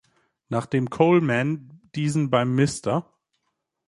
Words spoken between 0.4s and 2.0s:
Nachdem Coleman